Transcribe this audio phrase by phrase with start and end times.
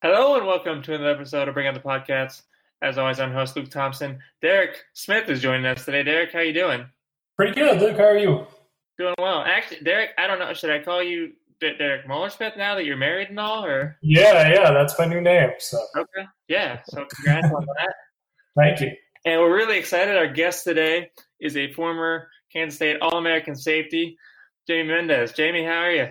[0.00, 2.42] Hello and welcome to another episode of Bring On the Podcast.
[2.82, 4.20] As always, I'm host Luke Thompson.
[4.40, 6.04] Derek Smith is joining us today.
[6.04, 6.86] Derek, how you doing?
[7.36, 7.96] Pretty good, Luke.
[7.96, 8.46] How are you?
[8.96, 9.42] Doing well.
[9.42, 10.54] Actually, Derek, I don't know.
[10.54, 13.64] Should I call you D- Derek Muller Smith now that you're married and all?
[13.64, 15.50] Or Yeah, yeah, that's my new name.
[15.58, 16.80] So okay, yeah.
[16.86, 17.94] So congrats on that.
[18.56, 18.92] thank you.
[19.24, 20.16] And we're really excited.
[20.16, 21.10] Our guest today
[21.40, 24.16] is a former Kansas State All-American safety,
[24.68, 25.32] Jamie Mendez.
[25.32, 26.08] Jamie, how are you?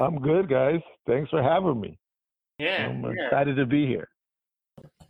[0.00, 0.80] I'm good, guys.
[1.06, 1.96] Thanks for having me.
[2.58, 4.08] Yeah, I'm yeah, excited to be here.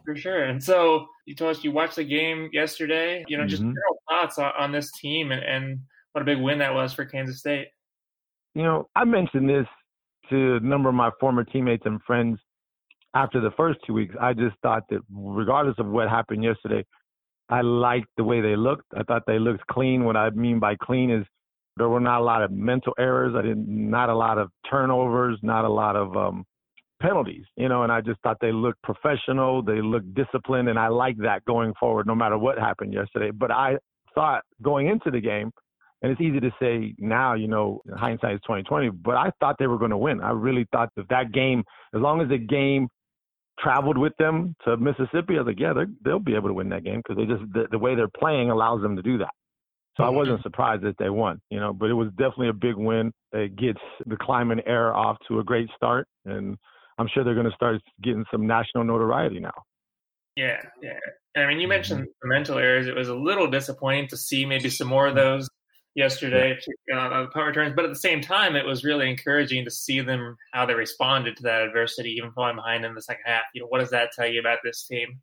[0.05, 0.45] for sure.
[0.45, 3.25] And so you told us you watched the game yesterday.
[3.29, 3.75] You know, just Mhm.
[3.75, 5.81] general thoughts on, on this team and, and
[6.13, 7.69] what a big win that was for Kansas State.
[8.55, 9.67] You know, I mentioned this
[10.31, 12.39] to a number of my former teammates and friends
[13.13, 14.15] after the first two weeks.
[14.19, 16.87] I just thought that regardless of what happened yesterday,
[17.51, 18.87] I liked the way they looked.
[18.97, 20.05] I thought they looked clean.
[20.05, 21.27] What I mean by clean is
[21.77, 23.35] there were not a lot of mental errors.
[23.35, 26.47] I didn't not a lot of turnovers, not a lot of um
[27.01, 30.89] penalties, you know, and I just thought they looked professional, they looked disciplined, and I
[30.89, 33.31] like that going forward no matter what happened yesterday.
[33.31, 33.77] But I
[34.15, 35.51] thought going into the game,
[36.03, 39.57] and it's easy to say now, you know, hindsight is twenty twenty, but I thought
[39.59, 40.21] they were going to win.
[40.21, 41.65] I really thought that that game,
[41.95, 42.89] as long as the game
[43.59, 45.73] traveled with them to Mississippi, I was like, yeah,
[46.05, 48.51] they'll be able to win that game because they just the, the way they're playing
[48.51, 49.31] allows them to do that.
[49.97, 50.17] So I mm-hmm.
[50.17, 53.13] wasn't surprised that they won, you know, but it was definitely a big win.
[53.33, 56.57] It gets the Klieman era off to a great start, and
[56.99, 59.53] I'm sure they're going to start getting some national notoriety now.
[60.37, 60.99] Yeah, yeah.
[61.37, 62.87] I mean, you mentioned the mental errors.
[62.87, 65.49] It was a little disappointing to see maybe some more of those
[65.95, 66.57] yesterday
[66.93, 69.71] uh, on the punt returns, but at the same time, it was really encouraging to
[69.71, 73.43] see them how they responded to that adversity, even falling behind in the second half.
[73.53, 75.21] You know, what does that tell you about this team?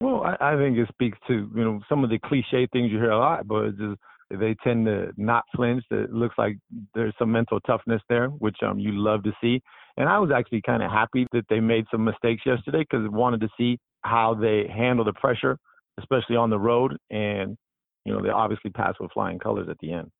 [0.00, 2.98] Well, I, I think it speaks to you know some of the cliche things you
[2.98, 5.84] hear a lot, but it's just they tend to not flinch.
[5.90, 6.58] It looks like
[6.94, 9.62] there's some mental toughness there, which um you love to see.
[9.96, 13.08] And I was actually kind of happy that they made some mistakes yesterday because I
[13.08, 15.58] wanted to see how they handle the pressure,
[15.98, 16.96] especially on the road.
[17.10, 17.56] And
[18.04, 20.10] you know they obviously passed with flying colors at the end.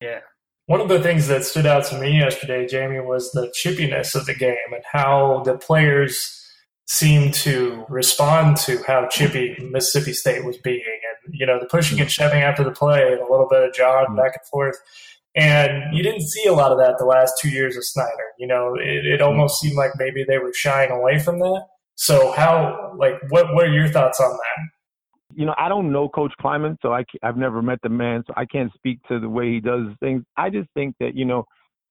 [0.00, 0.20] Yeah,
[0.66, 4.26] One of the things that stood out to me yesterday, Jamie, was the chippiness of
[4.26, 6.34] the game and how the players
[6.86, 10.82] seemed to respond to how chippy Mississippi State was being.
[11.24, 13.74] And, you know, the pushing and shoving after the play and a little bit of
[13.74, 14.16] jog mm.
[14.16, 14.76] back and forth.
[15.38, 18.32] And you didn't see a lot of that the last two years of Snyder.
[18.38, 19.68] You know, it, it almost mm-hmm.
[19.68, 21.66] seemed like maybe they were shying away from that.
[21.94, 24.68] So, how, like, what, what are your thoughts on that?
[25.34, 28.32] you know, I don't know Coach Klieman, so I, have never met the man, so
[28.36, 30.24] I can't speak to the way he does things.
[30.36, 31.44] I just think that, you know,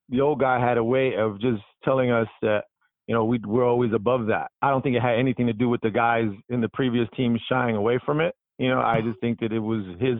[0.09, 2.63] the old guy had a way of just telling us that,
[3.07, 4.51] you know, we, we're always above that.
[4.61, 7.37] I don't think it had anything to do with the guys in the previous team
[7.47, 8.35] shying away from it.
[8.57, 9.09] You know, I mm-hmm.
[9.09, 10.17] just think that it was his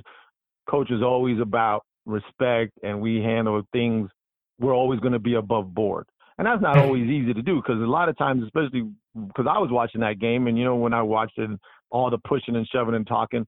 [0.69, 4.09] coach is always about respect and we handle things.
[4.59, 6.07] We're always going to be above board.
[6.39, 9.57] And that's not always easy to do because a lot of times, especially because I
[9.57, 11.49] was watching that game and, you know, when I watched it,
[11.89, 13.45] all the pushing and shoving and talking.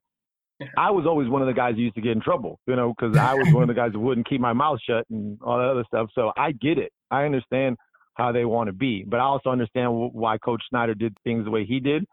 [0.78, 2.94] I was always one of the guys who used to get in trouble, you know,
[2.94, 5.58] because I was one of the guys who wouldn't keep my mouth shut and all
[5.58, 6.10] that other stuff.
[6.14, 6.92] So I get it.
[7.10, 7.78] I understand
[8.16, 11.52] how they want to be, but I also understand why Coach Snyder did things the
[11.52, 12.06] way he did.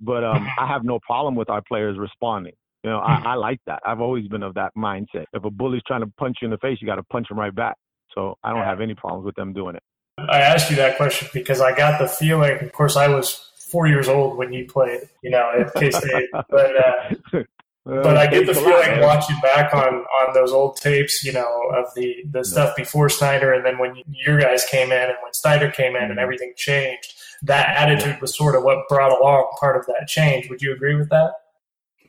[0.00, 2.54] But um, I have no problem with our players responding.
[2.84, 3.80] You know, I, I like that.
[3.86, 5.26] I've always been of that mindset.
[5.32, 7.38] If a bully's trying to punch you in the face, you got to punch him
[7.38, 7.76] right back.
[8.14, 9.82] So I don't have any problems with them doing it.
[10.18, 12.58] I asked you that question because I got the feeling.
[12.60, 16.28] Of course, I was four years old when you played, you know, at K State.
[16.50, 17.42] but uh,
[17.84, 21.86] but I get the feeling watching back on on those old tapes, you know, of
[21.94, 25.70] the the stuff before Snyder, and then when your guys came in, and when Snyder
[25.70, 27.14] came in, and everything changed.
[27.44, 30.48] That attitude was sort of what brought along part of that change.
[30.48, 31.32] Would you agree with that?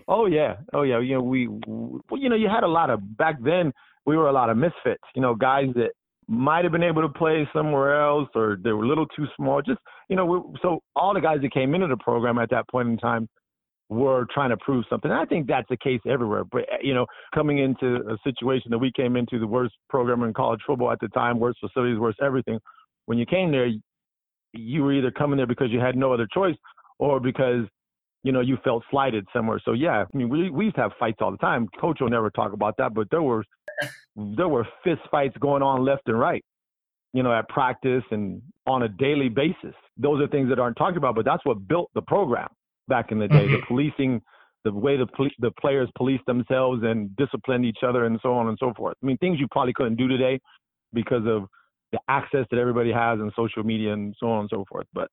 [0.07, 1.00] Oh yeah, oh yeah.
[1.00, 3.71] You know, we, well, you know, you had a lot of back then.
[4.05, 5.03] We were a lot of misfits.
[5.15, 5.91] You know, guys that
[6.27, 9.61] might have been able to play somewhere else or they were a little too small.
[9.61, 9.79] Just,
[10.09, 12.89] you know, we, so all the guys that came into the program at that point
[12.89, 13.27] in time
[13.89, 15.11] were trying to prove something.
[15.11, 16.44] And I think that's the case everywhere.
[16.45, 20.23] But, eh, you know, coming into a situation that we came into, the worst program
[20.23, 22.59] in college football at the time, worst facilities, worst everything.
[23.05, 23.69] When you came there,
[24.53, 26.55] you were either coming there because you had no other choice
[27.00, 27.65] or because
[28.23, 29.59] you know, you felt slighted somewhere.
[29.63, 31.67] So yeah, I mean, we we used to have fights all the time.
[31.79, 33.43] Coach will never talk about that, but there were
[34.15, 36.43] there were fist fights going on left and right,
[37.13, 39.75] you know, at practice and on a daily basis.
[39.97, 42.47] Those are things that aren't talked about, but that's what built the program
[42.87, 43.45] back in the day.
[43.45, 43.53] Mm-hmm.
[43.53, 44.21] The policing,
[44.63, 45.07] the way the
[45.39, 48.95] the players policed themselves and disciplined each other, and so on and so forth.
[49.03, 50.39] I mean, things you probably couldn't do today
[50.93, 51.43] because of
[51.91, 54.87] the access that everybody has and social media and so on and so forth.
[54.93, 55.09] But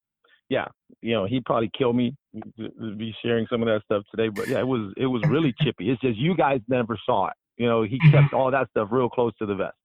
[0.51, 0.67] yeah,
[1.01, 2.15] you know, he'd probably kill me
[2.59, 4.29] to be sharing some of that stuff today.
[4.29, 5.91] But yeah, it was it was really chippy.
[5.91, 7.35] It's just you guys never saw it.
[7.57, 8.37] You know, he kept mm-hmm.
[8.37, 9.77] all that stuff real close to the vest.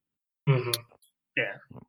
[0.50, 0.72] Mm-hmm.
[1.38, 1.80] Yeah.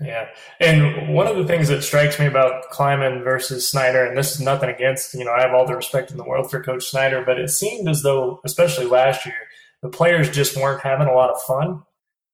[0.00, 0.28] Yeah.
[0.60, 4.40] And one of the things that strikes me about Klieman versus Snyder, and this is
[4.40, 7.22] nothing against, you know, I have all the respect in the world for Coach Snyder,
[7.24, 9.34] but it seemed as though, especially last year,
[9.82, 11.82] the players just weren't having a lot of fun.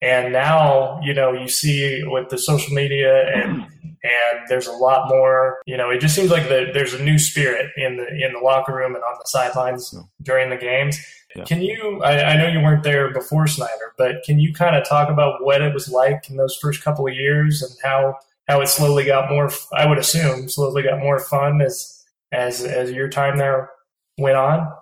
[0.00, 3.66] And now, you know, you see with the social media and
[4.06, 5.58] and there's a lot more.
[5.66, 8.38] You know, it just seems like the, there's a new spirit in the in the
[8.38, 10.98] locker room and on the sidelines during the games.
[11.34, 11.44] Yeah.
[11.44, 12.02] Can you?
[12.02, 15.44] I, I, know you weren't there before Snyder, but can you kind of talk about
[15.44, 18.16] what it was like in those first couple of years and how
[18.48, 19.50] how it slowly got more?
[19.74, 23.70] I would assume slowly got more fun as as as your time there
[24.18, 24.72] went on.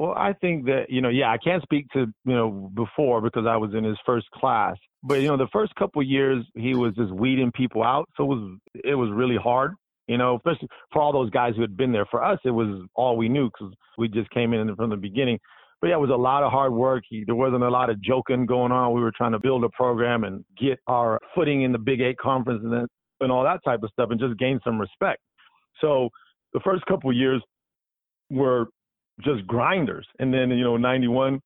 [0.00, 3.44] Well, I think that you know, yeah, I can't speak to you know before because
[3.46, 6.94] I was in his first class, but you know, the first couple years he was
[6.94, 9.74] just weeding people out, so it was it was really hard.
[10.06, 12.06] You know, especially for all those guys who had been there.
[12.10, 15.38] For us, it was all we knew because we just came in from the beginning.
[15.82, 17.04] But yeah, it was a lot of hard work.
[17.06, 18.94] He, there wasn't a lot of joking going on.
[18.94, 22.16] We were trying to build a program and get our footing in the Big Eight
[22.16, 22.86] conference and, then,
[23.20, 25.20] and all that type of stuff, and just gain some respect.
[25.82, 26.08] So
[26.54, 27.42] the first couple years
[28.30, 28.68] were
[29.22, 31.40] just grinders, and then you know, '91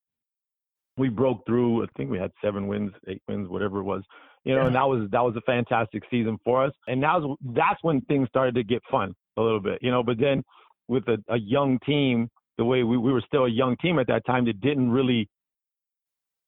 [0.97, 1.83] we broke through.
[1.83, 4.03] I think we had seven wins, eight wins, whatever it was.
[4.43, 4.67] You know, yeah.
[4.67, 6.71] and that was that was a fantastic season for us.
[6.87, 9.79] And now that's when things started to get fun a little bit.
[9.81, 10.43] You know, but then
[10.87, 14.07] with a, a young team, the way we, we were still a young team at
[14.07, 15.27] that time that didn't really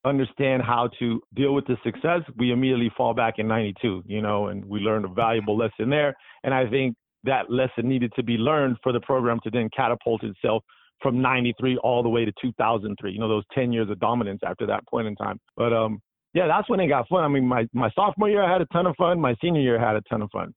[0.05, 4.47] understand how to deal with the success, we immediately fall back in 92, you know,
[4.47, 6.15] and we learned a valuable lesson there.
[6.43, 10.23] And I think that lesson needed to be learned for the program to then catapult
[10.23, 10.63] itself
[11.01, 13.11] from 93 all the way to 2003.
[13.11, 15.39] You know, those 10 years of dominance after that point in time.
[15.55, 15.99] But um,
[16.33, 17.23] yeah, that's when it got fun.
[17.23, 19.19] I mean, my, my sophomore year I had a ton of fun.
[19.19, 20.53] My senior year I had a ton of fun.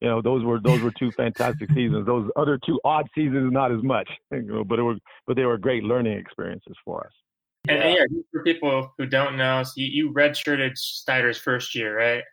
[0.00, 2.06] You know, those were those were two fantastic seasons.
[2.06, 4.08] Those other two odd seasons, not as much.
[4.32, 4.96] You know, but it were
[5.26, 7.12] but they were great learning experiences for us.
[7.68, 11.96] And yeah, yeah for people who don't know, so you, you redshirted Snyder's first year,
[11.96, 12.24] right?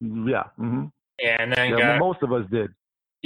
[0.00, 0.44] Yeah.
[0.58, 0.84] Mm-hmm.
[1.18, 2.70] Yeah, and then yeah, got, most of us did.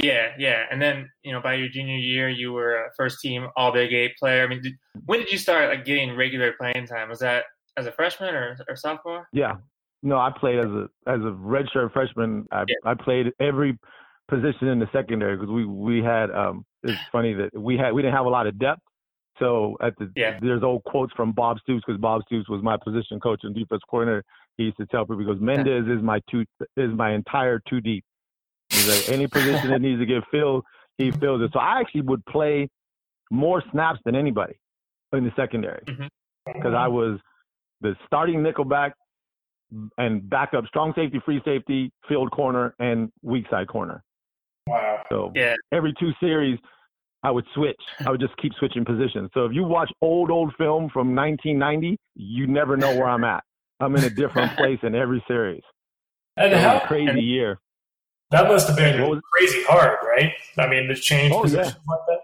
[0.02, 3.49] Yeah, yeah, and then you know by your junior year, you were a first team
[3.56, 4.44] All Big Eight player.
[4.44, 4.75] I mean, did,
[5.06, 7.08] when did you start like getting regular playing time?
[7.08, 7.44] Was that
[7.76, 9.29] as a freshman or, or sophomore?
[9.32, 9.56] Yeah,
[10.02, 12.47] no, I played as a as a redshirt freshman.
[12.50, 12.76] I yeah.
[12.85, 13.79] I played every
[14.29, 18.02] position in the secondary because we we had um it's funny that we had we
[18.02, 18.81] didn't have a lot of depth.
[19.38, 20.38] So at the yeah.
[20.41, 23.82] there's old quotes from Bob Stoops because Bob Stoops was my position coach and defense
[23.91, 24.23] coordinator.
[24.56, 26.44] He used to tell people because Mendez is my two
[26.76, 28.05] is my entire two deep.
[28.81, 30.65] He's like any position that needs to get filled,
[30.99, 31.50] he fills it.
[31.53, 32.69] So I actually would play
[33.31, 34.55] more snaps than anybody
[35.12, 36.11] in the secondary because
[36.47, 36.75] mm-hmm.
[36.75, 37.19] I was
[37.81, 38.93] the starting nickelback
[39.99, 44.02] and backup strong safety, free safety, field corner, and weak side corner.
[44.66, 45.02] Wow.
[45.11, 45.55] So yeah.
[45.73, 46.59] every two series,
[47.23, 47.81] I would switch.
[48.05, 49.31] I would just keep switching positions.
[49.35, 53.45] So if you watch old, old film from 1990, you never know where I'm at.
[53.78, 55.62] I'm in a different place in every series.
[56.37, 57.59] And how crazy and, year.
[58.31, 60.33] That must have been was, crazy hard, right?
[60.59, 61.95] I mean, to change oh, positions yeah.
[61.95, 62.21] like that.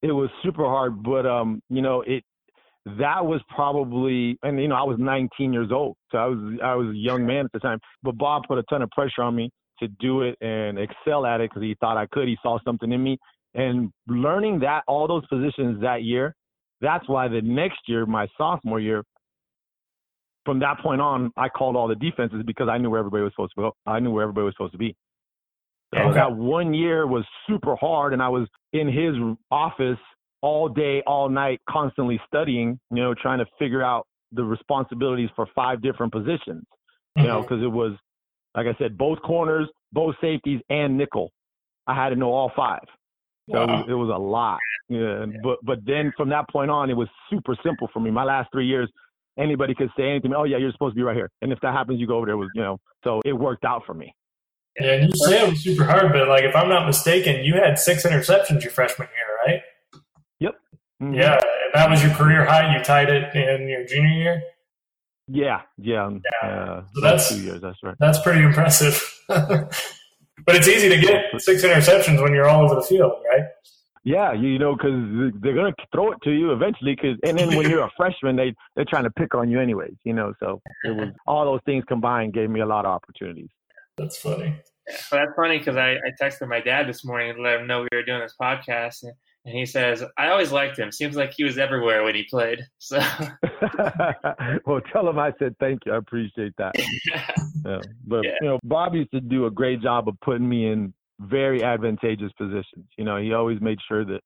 [0.00, 2.22] It was super hard, but um, you know, it
[2.96, 6.74] that was probably, and you know, I was 19 years old, so I was I
[6.74, 7.80] was a young man at the time.
[8.02, 11.40] But Bob put a ton of pressure on me to do it and excel at
[11.40, 12.28] it because he thought I could.
[12.28, 13.18] He saw something in me,
[13.54, 16.34] and learning that all those positions that year,
[16.80, 19.02] that's why the next year, my sophomore year,
[20.44, 23.32] from that point on, I called all the defenses because I knew where everybody was
[23.32, 23.72] supposed to go.
[23.84, 24.94] I knew where everybody was supposed to be.
[25.94, 26.14] So okay.
[26.14, 29.14] that one year was super hard, and I was in his
[29.50, 29.98] office
[30.42, 32.78] all day, all night, constantly studying.
[32.90, 36.64] You know, trying to figure out the responsibilities for five different positions.
[37.16, 37.26] You mm-hmm.
[37.26, 37.96] know, because it was,
[38.54, 41.32] like I said, both corners, both safeties, and nickel.
[41.86, 42.84] I had to know all five.
[43.50, 43.62] So wow.
[43.62, 44.58] it, was, it, was, a lot.
[44.90, 48.10] Yeah, but but then from that point on, it was super simple for me.
[48.10, 48.90] My last three years,
[49.38, 50.34] anybody could say anything.
[50.34, 51.30] Oh yeah, you're supposed to be right here.
[51.40, 52.78] And if that happens, you go over there with you know.
[53.04, 54.14] So it worked out for me.
[54.80, 57.54] Yeah, and you say it was super hard, but like if I'm not mistaken, you
[57.54, 59.60] had six interceptions your freshman year, right?
[60.40, 60.54] Yep.
[61.02, 61.14] Mm-hmm.
[61.14, 62.76] Yeah, and that was your career high.
[62.76, 64.42] You tied it in your junior year.
[65.26, 66.08] Yeah, yeah.
[66.42, 66.48] Yeah.
[66.48, 67.60] Uh, So that's- two years.
[67.60, 67.94] That's right.
[68.00, 69.02] That's pretty impressive.
[69.28, 73.42] but it's easy to get six interceptions when you're all over the field, right?
[74.04, 76.96] Yeah, you, you know, because they're gonna throw it to you eventually.
[76.96, 79.96] Cause, and then when you're a freshman, they they're trying to pick on you anyways.
[80.04, 83.50] You know, so it was all those things combined gave me a lot of opportunities.
[83.98, 84.56] That's funny.
[84.88, 87.66] Yeah, well, that's funny because I, I texted my dad this morning to let him
[87.66, 89.12] know we were doing this podcast, and,
[89.44, 90.90] and he says I always liked him.
[90.92, 92.60] Seems like he was everywhere when he played.
[92.78, 92.98] So
[94.66, 95.92] well, tell him I said thank you.
[95.92, 96.74] I appreciate that.
[97.64, 97.80] Yeah.
[98.06, 98.30] But Yeah.
[98.40, 102.32] you know, Bob used to do a great job of putting me in very advantageous
[102.38, 102.86] positions.
[102.96, 104.20] You know, he always made sure that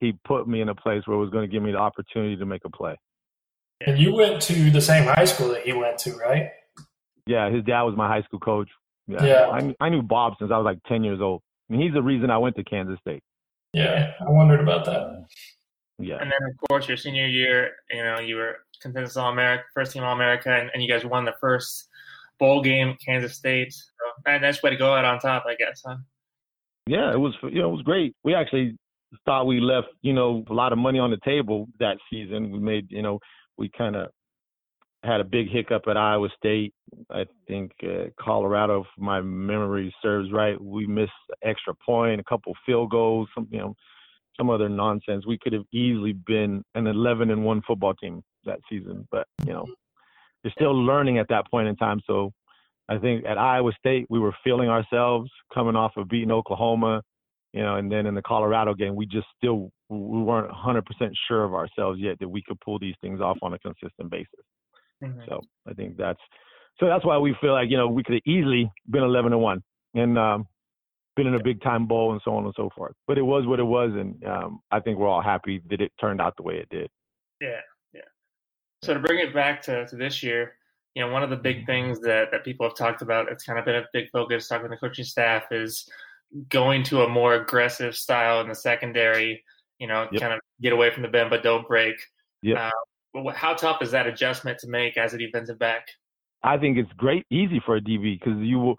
[0.00, 2.36] he put me in a place where it was going to give me the opportunity
[2.36, 2.96] to make a play.
[3.86, 6.50] And you went to the same high school that he went to, right?
[7.26, 8.68] Yeah, his dad was my high school coach.
[9.08, 9.48] Yeah, Yeah.
[9.48, 11.42] I, knew- I knew Bob since I was like ten years old.
[11.68, 13.22] I mean, he's the reason I went to Kansas State.
[13.72, 15.26] Yeah, I wondered about that.
[15.98, 19.64] Yeah, And then, of course, your senior year, you know, you were consensus All America,
[19.74, 21.88] first team All America, and, and you guys won the first
[22.38, 23.72] bowl game, Kansas State.
[23.72, 23.82] So,
[24.26, 25.96] a nice way to go out on top, I guess, huh?
[26.86, 28.14] yeah, it was you know it was great.
[28.24, 28.76] We actually
[29.26, 32.50] thought we left you know a lot of money on the table that season.
[32.52, 33.18] We made you know
[33.58, 34.08] we kind of
[35.04, 36.74] had a big hiccup at Iowa State.
[37.10, 42.24] I think uh, Colorado, if my memory serves right, we missed an extra point, a
[42.24, 43.74] couple field goals, some you know
[44.36, 45.26] some other nonsense.
[45.26, 49.52] We could have easily been an 11 and one football team that season, but you
[49.52, 49.66] know
[50.42, 52.00] you're still learning at that point in time.
[52.06, 52.32] So
[52.88, 57.02] I think at Iowa State we were feeling ourselves coming off of beating Oklahoma,
[57.52, 60.82] you know, and then in the Colorado game we just still we weren't 100%
[61.28, 64.44] sure of ourselves yet that we could pull these things off on a consistent basis.
[65.02, 65.26] Mhm.
[65.28, 66.20] So I think that's
[66.80, 69.42] so that's why we feel like you know we could have easily been 11 and
[69.42, 69.62] one
[69.94, 70.46] and um,
[71.16, 72.94] been in a big time bowl and so on and so forth.
[73.06, 75.92] But it was what it was, and um, I think we're all happy that it
[76.00, 76.88] turned out the way it did.
[77.40, 77.60] Yeah,
[77.92, 78.02] yeah.
[78.82, 80.54] So to bring it back to, to this year,
[80.94, 83.58] you know, one of the big things that, that people have talked about, it's kind
[83.58, 85.88] of been a big focus talking to the coaching staff is
[86.50, 89.42] going to a more aggressive style in the secondary,
[89.78, 90.20] you know, Yep.
[90.20, 91.96] kind of get away from the bend but don't break.
[92.42, 92.58] Yep.
[92.58, 92.87] Uh, but
[93.34, 95.88] how tough is that adjustment to make as a defensive back?
[96.42, 98.76] I think it's great, easy for a DB because you will.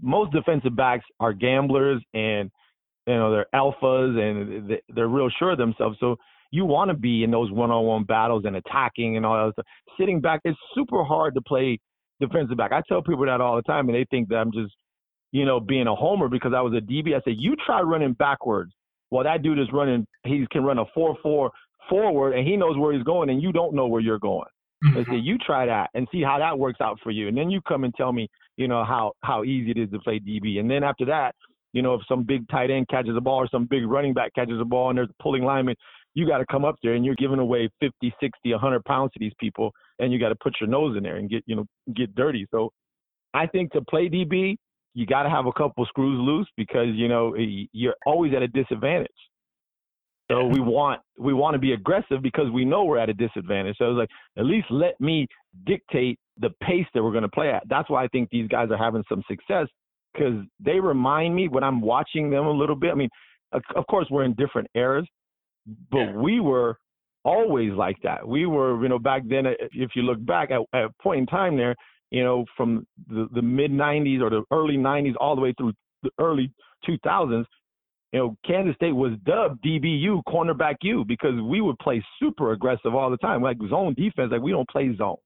[0.00, 2.50] Most defensive backs are gamblers and
[3.06, 5.98] you know they're alphas and they- they're real sure of themselves.
[6.00, 6.16] So
[6.50, 9.66] you want to be in those one-on-one battles and attacking and all that stuff.
[9.98, 11.78] Sitting back, it's super hard to play
[12.20, 12.72] defensive back.
[12.72, 14.74] I tell people that all the time, and they think that I'm just
[15.32, 17.14] you know being a homer because I was a DB.
[17.14, 18.72] I say you try running backwards.
[19.10, 20.06] Well, that dude is running.
[20.24, 21.50] He can run a four-four
[21.88, 24.48] forward, and he knows where he's going, and you don't know where you're going.
[24.82, 25.12] I mm-hmm.
[25.12, 27.28] say, you try that and see how that works out for you.
[27.28, 29.98] And then you come and tell me, you know, how, how easy it is to
[30.00, 30.58] play DB.
[30.58, 31.34] And then after that,
[31.72, 34.34] you know, if some big tight end catches a ball or some big running back
[34.34, 35.74] catches a ball and there's a pulling lineman,
[36.12, 39.18] you got to come up there and you're giving away 50, 60, 100 pounds to
[39.18, 39.72] these people.
[39.98, 41.64] And you got to put your nose in there and get, you know,
[41.96, 42.46] get dirty.
[42.50, 42.70] So
[43.32, 44.56] I think to play DB,
[44.92, 47.34] you got to have a couple screws loose because, you know,
[47.72, 49.10] you're always at a disadvantage.
[50.34, 53.76] So we want we want to be aggressive because we know we're at a disadvantage.
[53.78, 55.26] So it's like at least let me
[55.64, 57.62] dictate the pace that we're going to play at.
[57.68, 59.68] That's why I think these guys are having some success
[60.12, 62.90] because they remind me when I'm watching them a little bit.
[62.90, 63.10] I mean,
[63.52, 65.06] of course we're in different eras,
[65.90, 66.78] but we were
[67.24, 68.26] always like that.
[68.26, 69.46] We were, you know, back then.
[69.46, 71.74] Uh, if you look back at, at a point in time there,
[72.10, 75.72] you know, from the, the mid '90s or the early '90s all the way through
[76.02, 76.52] the early
[76.88, 77.44] 2000s,
[78.14, 82.94] you know, Kansas State was dubbed DBU, cornerback U, because we would play super aggressive
[82.94, 84.30] all the time, like zone defense.
[84.30, 85.16] Like we don't play zone.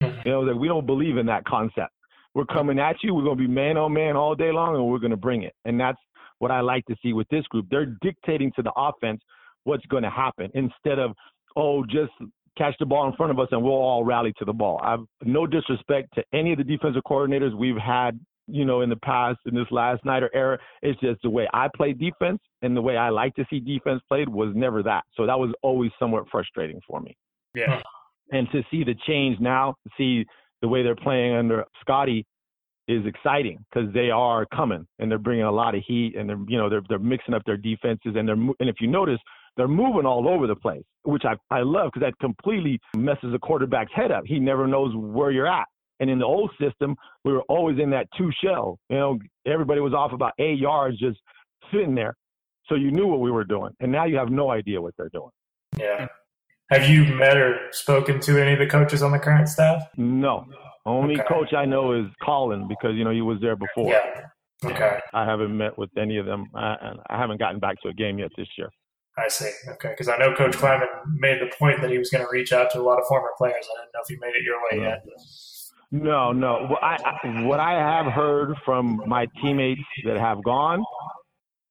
[0.00, 1.92] You know, that we don't believe in that concept.
[2.34, 3.14] We're coming at you.
[3.14, 5.44] We're going to be man on man all day long, and we're going to bring
[5.44, 5.54] it.
[5.64, 5.98] And that's
[6.40, 7.66] what I like to see with this group.
[7.70, 9.20] They're dictating to the offense
[9.62, 11.12] what's going to happen instead of
[11.54, 12.10] oh, just
[12.58, 14.80] catch the ball in front of us and we'll all rally to the ball.
[14.82, 18.96] I've no disrespect to any of the defensive coordinators we've had you know, in the
[18.96, 20.58] past, in this last Snyder era.
[20.82, 24.02] It's just the way I play defense and the way I like to see defense
[24.08, 25.04] played was never that.
[25.16, 27.16] So that was always somewhat frustrating for me.
[27.54, 27.80] Yeah.
[28.32, 30.24] And to see the change now, see
[30.62, 32.26] the way they're playing under Scotty
[32.88, 36.40] is exciting because they are coming and they're bringing a lot of heat and they're,
[36.48, 39.18] you know, they're, they're mixing up their defenses and they're, and if you notice,
[39.56, 43.38] they're moving all over the place, which I, I love because that completely messes a
[43.38, 44.24] quarterback's head up.
[44.26, 45.66] He never knows where you're at.
[46.00, 48.78] And in the old system, we were always in that two shell.
[48.88, 51.18] You know, everybody was off about eight yards just
[51.72, 52.16] sitting there.
[52.68, 53.72] So you knew what we were doing.
[53.80, 55.30] And now you have no idea what they're doing.
[55.78, 56.06] Yeah.
[56.70, 59.82] Have you met or spoken to any of the coaches on the current staff?
[59.96, 60.46] No.
[60.86, 61.24] Only Okay.
[61.28, 63.90] coach I know is Collin because you know he was there before.
[63.90, 64.26] Yeah.
[64.64, 64.98] Okay.
[65.12, 68.18] I haven't met with any of them, and I haven't gotten back to a game
[68.18, 68.70] yet this year.
[69.18, 69.50] I see.
[69.72, 69.90] Okay.
[69.90, 70.86] Because I know Coach Klieman
[71.18, 73.28] made the point that he was going to reach out to a lot of former
[73.38, 73.54] players.
[73.76, 75.04] I didn't know if he made it your way yet.
[75.90, 76.66] No, no.
[76.68, 80.82] What I, I what I have heard from my teammates that have gone,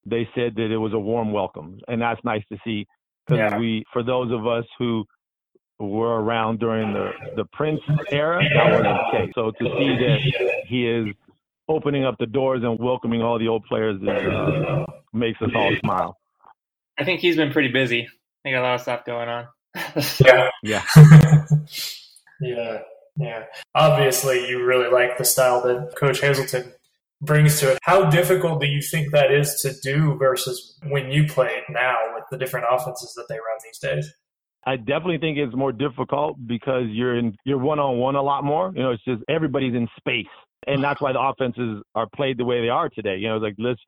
[0.06, 2.86] they said that it was a warm welcome, and that's nice to see
[3.26, 3.58] because Yeah.
[3.58, 5.04] we, for those of us who
[5.78, 7.80] were around during the the Prince
[8.10, 9.32] era, that wasn't the case.
[9.34, 11.06] So to see that he is
[11.68, 15.72] opening up the doors and welcoming all the old players is, uh, makes us all
[15.80, 16.16] smile.
[16.98, 18.06] I think he's been pretty busy.
[18.44, 19.46] They got a lot of stuff going on.
[20.24, 20.50] Yeah.
[20.62, 20.82] Yeah.
[23.16, 23.44] Yeah.
[23.74, 26.72] Obviously, you really like the style that Coach Hazelton
[27.20, 27.78] brings to it.
[27.82, 32.24] How difficult do you think that is to do versus when you played now with
[32.30, 34.12] the different offenses that they run these days?
[34.66, 38.44] I definitely think it's more difficult because you're in you're one on one a lot
[38.44, 38.72] more.
[38.74, 40.26] You know, it's just everybody's in space,
[40.66, 43.16] and that's why the offenses are played the way they are today.
[43.16, 43.80] You know, like let's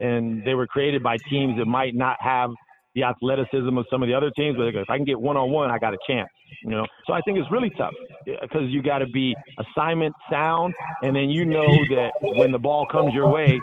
[0.00, 2.50] and they were created by teams that might not have
[2.94, 5.50] the athleticism of some of the other teams, but if I can get one on
[5.50, 6.28] one, I got a chance.
[6.62, 7.92] You know, so I think it's really tough
[8.24, 12.86] because you got to be assignment sound, and then you know that when the ball
[12.86, 13.60] comes your way,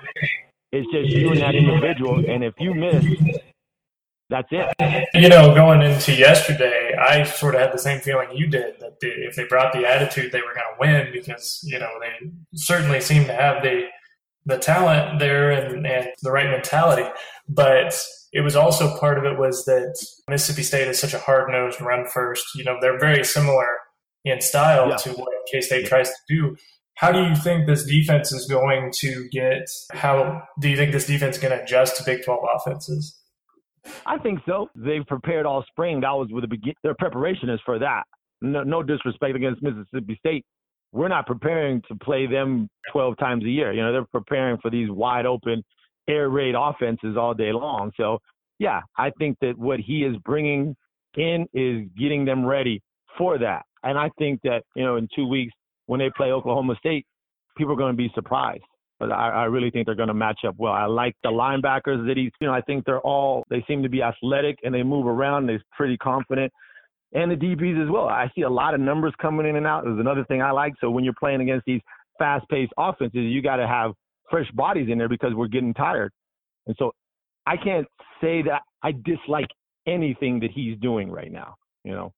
[0.72, 3.06] it's just you and that individual, and if you miss,
[4.30, 5.08] that's it.
[5.14, 8.98] You know, going into yesterday, I sort of had the same feeling you did that
[9.02, 13.02] if they brought the attitude, they were going to win because you know they certainly
[13.02, 13.88] seem to have the
[14.46, 17.08] the talent there and, and the right mentality.
[17.54, 18.00] But
[18.34, 19.94] it was also part of it was that
[20.30, 22.46] Mississippi State is such a hard nosed run first.
[22.56, 23.68] You know, they're very similar
[24.24, 24.98] in style Yeah.
[24.98, 26.56] to what K State tries to do.
[26.96, 29.64] How do you think this defense is going to get?
[29.92, 33.18] How do you think this defense is going to adjust to Big Twelve offenses?
[34.06, 34.70] I think so.
[34.76, 36.02] They've prepared all spring.
[36.02, 36.74] That was with the begin.
[36.84, 38.04] Their preparation is for that.
[38.42, 40.46] No, no disrespect against Mississippi State.
[40.92, 43.72] We're not preparing to play them 12 times a year.
[43.74, 45.64] You know, they're preparing for these wide open
[46.08, 47.92] air raid offenses all day long.
[47.98, 48.20] So,
[48.60, 50.76] yeah, I think that what he is bringing
[51.16, 52.82] in is getting them ready
[53.18, 53.64] for that.
[53.84, 55.54] And I think that, you know, in two weeks
[55.88, 57.06] when they play Oklahoma State,
[57.58, 58.64] people are going to be surprised.
[59.00, 60.74] But I, I really think they're going to match up well.
[60.74, 63.90] I like the linebackers that he's, you know, I think they're all, they seem to
[63.90, 65.48] be athletic and they move around.
[65.48, 66.54] They're pretty confident.
[67.14, 68.08] And the DBs as well.
[68.08, 69.88] I see a lot of numbers coming in and out.
[69.88, 70.74] Is another thing I like.
[70.80, 71.82] So when you're playing against these
[72.20, 73.94] fast paced offenses, you got to have
[74.32, 76.12] fresh bodies in there because we're getting tired.
[76.66, 76.94] And so
[77.46, 77.86] I can't
[78.20, 79.50] say that I dislike
[79.86, 82.14] anything that he's doing right now, you know?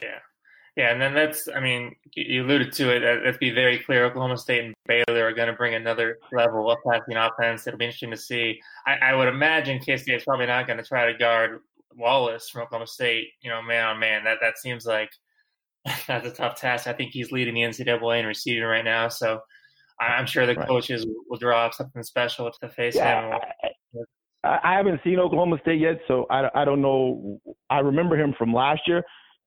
[0.00, 0.18] Yeah.
[0.76, 3.24] Yeah, and then that's, I mean, you alluded to it.
[3.24, 4.04] Let's be very clear.
[4.06, 7.64] Oklahoma State and Baylor are going to bring another level of passing offense.
[7.64, 8.60] It'll be interesting to see.
[8.84, 11.60] I, I would imagine K State's probably not going to try to guard
[11.96, 14.24] Wallace from Oklahoma State, you know, man on man.
[14.24, 15.10] That that seems like
[16.08, 16.88] that's a tough task.
[16.88, 19.08] I think he's leading the NCAA in receiving right now.
[19.08, 19.40] So
[20.00, 20.68] I'm sure the Right.
[20.68, 23.38] coaches will draw up something special to face Yeah,
[23.92, 24.04] him.
[24.42, 27.40] I, I haven't seen Oklahoma State yet, so I, I don't know.
[27.70, 29.02] I remember him from last year,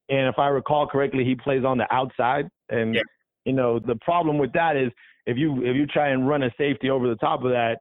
[0.10, 2.48] and if I recall correctly, he plays on the outside.
[2.70, 3.02] And Yeah.
[3.46, 4.92] you know, the problem with that is
[5.26, 7.78] if you if you try and run a safety over the top of that,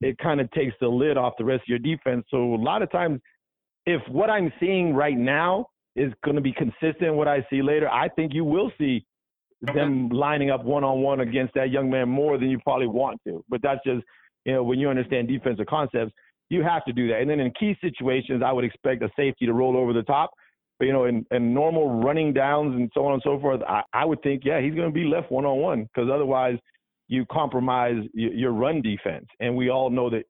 [0.00, 2.24] it kind of takes the lid off the rest of your defense.
[2.30, 3.20] So a lot of times,
[3.86, 7.62] if what I'm seeing right now is going to be consistent with what I see
[7.62, 9.04] later, I think you will see
[9.62, 13.20] them lining up one on one against that young man more than you probably want
[13.26, 13.44] to.
[13.48, 14.04] But that's just
[14.44, 16.12] you know when you understand defensive concepts,
[16.48, 17.20] you have to do that.
[17.20, 20.30] And then in key situations, I would expect a safety to roll over the top.
[20.78, 23.82] But you know, in, in normal running downs and so on and so forth, I,
[23.92, 26.56] I would think, yeah, he's going to be left one on one because otherwise
[27.08, 29.26] you compromise your, your run defense.
[29.40, 30.24] And we all know that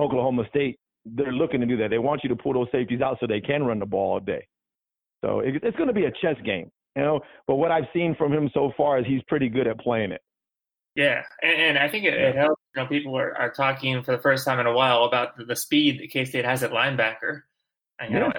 [0.00, 1.90] Oklahoma State, they're looking to do that.
[1.90, 4.20] They want you to pull those safeties out so they can run the ball all
[4.20, 4.46] day.
[5.24, 7.20] So it, it's going to be a chess game, you know.
[7.46, 10.20] But what I've seen from him so far is he's pretty good at playing it.
[10.94, 12.60] Yeah, and, and I think it, it helps.
[12.74, 15.44] You know, people are, are talking for the first time in a while about the,
[15.44, 17.42] the speed that K State has at linebacker,
[17.98, 18.32] and you know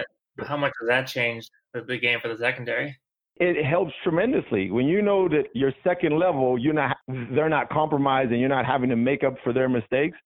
[0.46, 2.96] how much has that changed the, the game for the secondary?
[3.36, 6.96] it helps tremendously when you know that your second level you're not
[7.32, 10.16] they're not compromised and you're not having to make up for their mistakes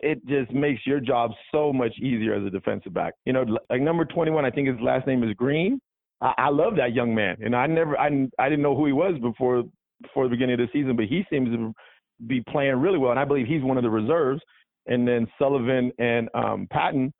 [0.00, 3.82] it just makes your job so much easier as a defensive back you know like
[3.82, 5.78] number 21 i think his last name is green
[6.20, 8.06] i, I love that young man and i never I,
[8.38, 9.64] I didn't know who he was before
[10.02, 11.72] before the beginning of the season but he seems to
[12.26, 14.40] be playing really well and i believe he's one of the reserves
[14.86, 17.12] and then sullivan and um patton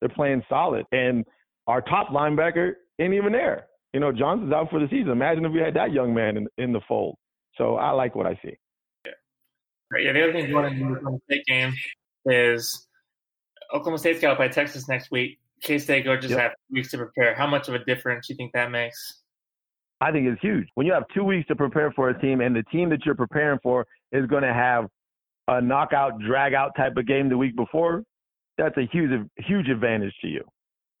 [0.00, 1.24] they're playing solid and
[1.66, 5.10] our top linebacker ain't even there you know, Johnson's out for the season.
[5.10, 7.16] Imagine if we had that young man in, in the fold.
[7.56, 8.56] So I like what I see.
[9.90, 10.04] Right.
[10.04, 11.72] Yeah, the other thing going into the Oklahoma State game
[12.26, 12.88] is
[13.72, 15.38] Oklahoma State's got to play Texas next week.
[15.64, 16.40] K State coaches Yep.
[16.40, 17.34] have weeks to prepare.
[17.34, 19.22] How much of a difference do you think that makes?
[20.00, 20.68] I think it's huge.
[20.74, 23.14] When you have two weeks to prepare for a team, and the team that you're
[23.14, 24.86] preparing for is going to have
[25.48, 28.02] a knockout, drag out type of game the week before,
[28.58, 30.44] that's a huge, huge advantage to you.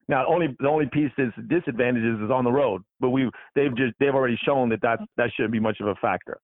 [0.08, 3.94] Now, only the only piece that's disadvantages is on the road, but we they've just
[4.00, 6.38] they've already shown that that that shouldn't be much of a factor.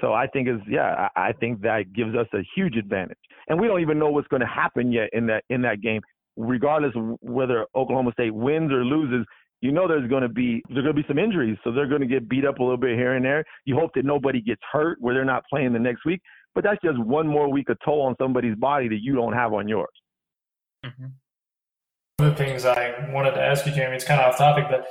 [0.00, 3.60] So I think is yeah, I, I think that gives us a huge advantage, and
[3.60, 6.00] we don't even know what's going to happen yet in that in that game,
[6.38, 9.26] regardless of whether Oklahoma State wins or loses
[9.60, 12.00] you know there's going to be there's going to be some injuries, so they're going
[12.00, 13.44] to get beat up a little bit here and there.
[13.64, 16.20] You hope that nobody gets hurt where they're not playing the next week,
[16.54, 19.52] but that's just one more week of toll on somebody's body that you don't have
[19.52, 19.88] on yours.
[20.84, 21.06] Mm-hmm.
[22.18, 24.66] One of the things I wanted to ask you, Jamie, it's kind of off topic,
[24.70, 24.86] but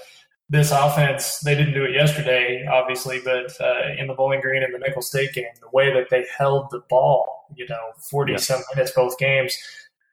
[0.49, 4.73] this offense, they didn't do it yesterday, obviously, but uh, in the Bowling Green and
[4.73, 7.79] the Nicholls State game, the way that they held the ball, you know,
[8.09, 8.37] 40 Yeah.
[8.37, 9.57] some minutes both games,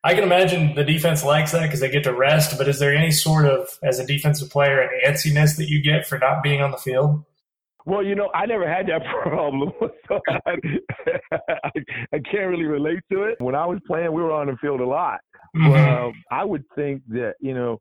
[0.04, 2.94] I can imagine the defense likes that because they get to rest, but is there
[2.94, 6.60] any sort of, as a defensive player, an antsiness that you get for not being
[6.60, 7.24] on the field?
[7.86, 9.72] Well, you know, I never had that problem,
[10.08, 10.56] so I,
[12.12, 13.40] I, can't really relate to it.
[13.40, 15.20] When I was playing, we were on the field a lot.
[15.56, 15.70] Mhm.
[15.70, 17.78] Well, I would think that you know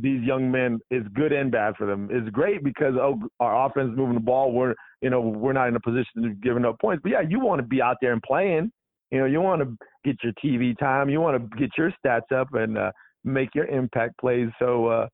[0.00, 2.08] these young men is good and bad for them.
[2.10, 4.52] It's great because oh, our offense moving the ball.
[4.52, 7.00] We're you know we're not in a position of giving up points.
[7.02, 8.70] But yeah, you want to be out there and playing.
[9.10, 11.08] You know, you want to get your TV time.
[11.08, 12.90] You want to get your stats up and uh,
[13.24, 14.48] make your impact plays.
[14.58, 15.08] So uh,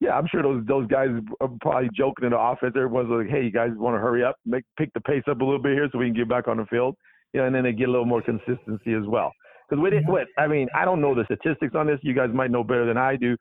[0.00, 1.08] yeah, I'm sure those those guys
[1.40, 2.74] are probably joking in the offense.
[2.76, 5.44] Everyone's like, "Hey, you guys want to hurry up, make pick the pace up a
[5.44, 6.96] little bit here so we can get back on the field."
[7.32, 9.32] You know, and then they get a little more consistency as well.
[9.68, 11.98] Because with it, what I mean, I don't know the statistics on this.
[12.02, 13.36] You guys might know better than I do.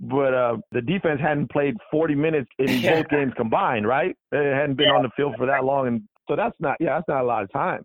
[0.00, 4.16] But uh, the defense hadn't played 40 minutes in both games combined, right?
[4.32, 7.08] They hadn't been on the field for that long, and so that's not, yeah, that's
[7.08, 7.84] not a lot of time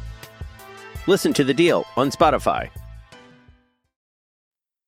[1.07, 2.69] Listen to the deal on Spotify.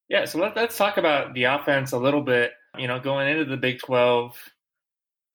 [0.10, 2.52] Yeah, so let, let's talk about the offense a little bit.
[2.78, 4.36] You know, going into the Big 12,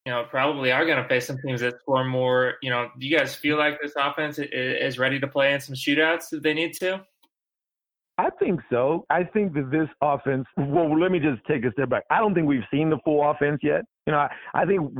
[0.06, 2.54] you know, probably are going to face some teams that score more.
[2.62, 5.52] You know, do you guys feel like this offense i- i- is ready to play
[5.52, 7.00] in some shootouts if they need to?
[8.18, 9.04] I think so.
[9.10, 10.46] I think that this offense.
[10.56, 12.02] Well, let me just take a step back.
[12.10, 13.82] I don't think we've seen the full offense yet.
[14.06, 14.92] You know, I, I think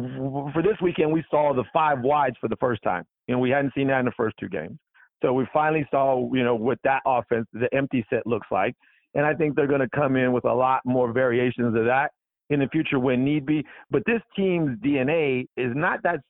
[0.53, 3.05] for this weekend we saw the five wides for the first time.
[3.27, 4.79] You know, we hadn't seen that in the first two games.
[5.23, 8.75] So we finally saw, you know, what that offense, the empty set looks like.
[9.15, 12.11] And I think they're going to come in with a lot more variations of that
[12.51, 13.65] in the future when need be.
[13.91, 16.21] But this team's DNA is not that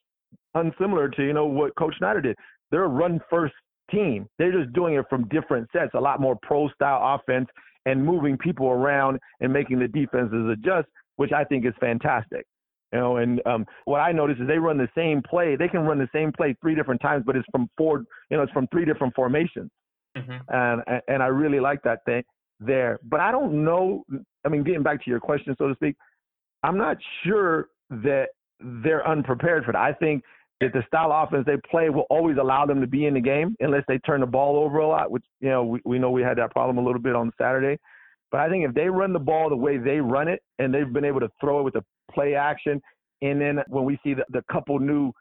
[0.54, 2.36] unsimilar to, you know, what Coach Snyder did.
[2.70, 3.54] They're a run first
[3.90, 4.26] team.
[4.38, 7.48] They're just doing it from different sets, a lot more pro style offense
[7.86, 12.44] and moving people around and making the defenses adjust, which I think is fantastic.
[12.92, 15.56] You know, and um, what I notice is they run the same play.
[15.56, 18.42] They can run the same play three different times, but it's from four, you know,
[18.42, 19.70] it's from three different formations.
[20.16, 20.40] Mhm.
[20.48, 22.24] And and I really like that thing
[22.60, 22.98] there.
[23.02, 24.04] But I don't know.
[24.44, 25.96] I mean, getting back to your question, so to speak,
[26.62, 28.28] I'm not sure that
[28.60, 29.80] they're unprepared for that.
[29.80, 30.24] I think
[30.60, 33.20] that the style of offense they play will always allow them to be in the
[33.20, 36.10] game unless they turn the ball over a lot, which you know we, we know
[36.10, 37.78] we had that problem a little bit on Saturday.
[38.30, 40.92] But I think if they run the ball the way they run it and they've
[40.92, 42.80] been able to throw it with the play action,
[43.22, 45.12] and then when we see the, the couple new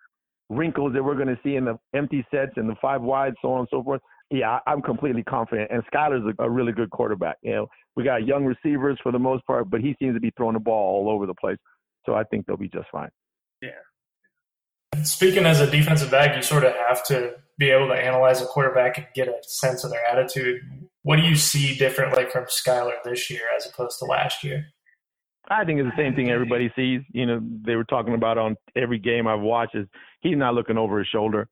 [0.50, 3.52] wrinkles that we're going to see in the empty sets and the five wide, so
[3.54, 5.72] on and so forth, yeah, I'm completely confident.
[5.72, 7.38] And Skyler's a, a really good quarterback.
[7.42, 10.32] You know, we got young receivers for the most part, but he seems to be
[10.36, 11.58] throwing the ball all over the place.
[12.06, 13.10] So I think they'll be just fine.
[13.62, 13.70] Yeah.
[15.04, 18.46] Speaking as a defensive back, you sort of have to be able to analyze a
[18.46, 20.62] quarterback and get a sense of their attitude.
[21.04, 24.66] What do you see differently from Skyler this year as opposed to last year?
[25.50, 27.02] I think it's the same thing everybody sees.
[27.14, 29.88] You know, they were talking about on every game I've watched is
[30.22, 31.48] he's not looking over his shoulder.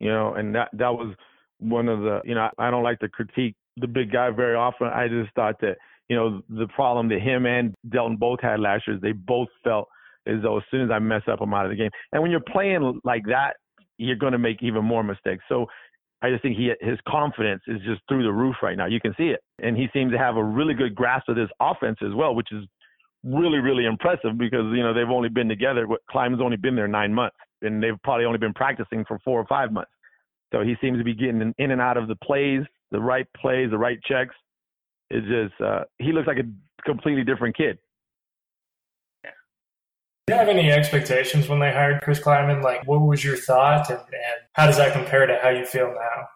[0.00, 1.14] You know, and that that was
[1.58, 4.88] one of the you know I don't like to critique the big guy very often.
[4.88, 5.76] I just thought that
[6.08, 9.48] you know the problem that him and Delton both had last year is they both
[9.62, 9.88] felt
[10.26, 11.90] as though as soon as I mess up, I'm out of the game.
[12.12, 13.54] And when you're playing like that,
[14.00, 15.44] you're going to make even more mistakes.
[15.48, 15.66] So
[16.22, 18.86] I just think he his confidence is just through the roof right now.
[18.86, 21.48] You can see it, and he seems to have a really good grasp of this
[21.60, 22.64] offense as well, which is
[23.24, 25.86] really really impressive because you know they've only been together.
[26.10, 29.46] Klieman's only been there nine months, and they've probably only been practicing for four or
[29.46, 29.90] five months.
[30.52, 33.70] So he seems to be getting in and out of the plays, the right plays,
[33.70, 34.34] the right checks.
[35.10, 36.48] It's just uh, he looks like a
[36.84, 37.78] completely different kid.
[40.30, 42.62] You have any expectations when they hired Chris Klieman?
[42.62, 45.88] Like, what was your thought, and, and how does that compare to how you feel
[45.88, 46.28] now?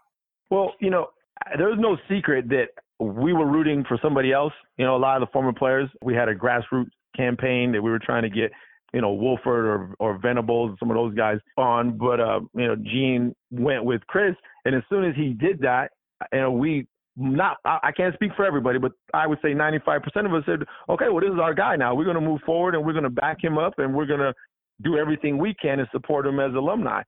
[0.50, 1.10] Well, you know,
[1.56, 4.52] there's no secret that we were rooting for somebody else.
[4.78, 7.88] You know, a lot of the former players, we had a grassroots campaign that we
[7.88, 8.50] were trying to get,
[8.92, 11.96] you know, Wolford or or Venables, some of those guys on.
[11.96, 15.92] But uh, you know, Gene went with Chris, and as soon as he did that,
[16.32, 20.34] you know, we not I can't speak for everybody, but I would say 95% of
[20.34, 21.94] us said, okay, well, this is our guy now.
[21.94, 24.20] We're going to move forward and we're going to back him up and we're going
[24.20, 24.34] to
[24.82, 27.02] do everything we can to support him as alumni.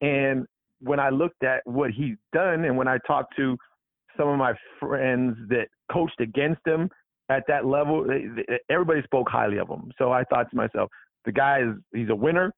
[0.00, 0.46] And
[0.80, 3.56] when I looked at what he's done and when I talked to
[4.16, 6.90] some of my friends that coached against him
[7.28, 8.06] at that level,
[8.68, 9.90] everybody spoke highly of him.
[9.98, 10.90] So I thought to myself,
[11.24, 12.52] the guy is he's a winner.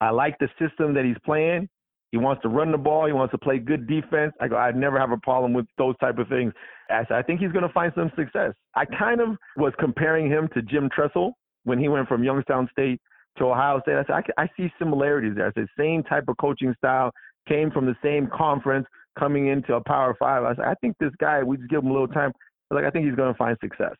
[0.00, 1.68] I like the system that he's playing.
[2.12, 3.06] He wants to run the ball.
[3.06, 4.32] He wants to play good defense.
[4.40, 6.52] I go, I never have a problem with those type of things.
[6.88, 8.52] I said I think he's going to find some success.
[8.74, 11.32] I kind of was comparing him to Jim Tressel
[11.64, 13.00] when he went from Youngstown State
[13.38, 13.96] to Ohio State.
[13.96, 15.48] I said, I, I see similarities there.
[15.48, 17.10] I said, same type of coaching style,
[17.48, 18.86] came from the same conference,
[19.18, 20.44] coming into a Power Five.
[20.44, 22.32] I said, I think this guy, we just give him a little time.
[22.70, 23.94] Like, I think he's going to find success.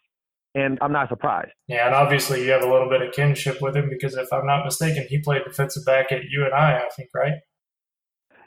[0.55, 1.51] And I'm not surprised.
[1.69, 4.47] Yeah, and obviously you have a little bit of kinship with him because if I'm
[4.47, 7.35] not mistaken, he played defensive back at UNI, I think, right?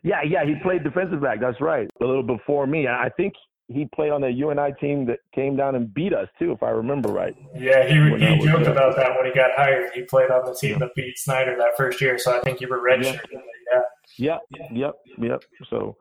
[0.04, 1.40] Yeah, yeah, he played defensive back.
[1.42, 1.90] That's right.
[2.02, 2.88] A little before me.
[2.88, 3.34] I think
[3.70, 6.70] he played on the UNI team that came down and beat us too, if I
[6.70, 7.36] remember right.
[7.56, 8.72] Yeah, he, he joked there.
[8.72, 9.92] about that when he got hired.
[9.94, 12.68] He played on the team that beat Snyder that first year, so I think you
[12.68, 13.20] were redshirted.
[13.32, 13.82] Yeah.
[14.18, 15.44] yeah, yeah, yep, yep.
[15.70, 15.96] So,